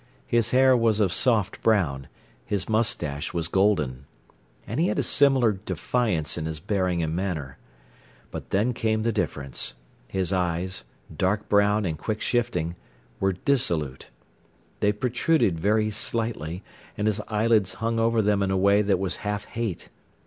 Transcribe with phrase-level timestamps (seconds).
[0.25, 2.07] His hair was of soft brown,
[2.43, 4.05] his moustache was golden.
[4.65, 7.59] And he had a similar defiance in his bearing and manner.
[8.31, 9.75] But then came the difference.
[10.07, 10.85] His eyes,
[11.15, 12.75] dark brown and quick shifting,
[13.19, 14.07] were dissolute.
[14.79, 16.63] They protruded very slightly,
[16.97, 19.89] and his eyelids hung over them in a way that was half hate.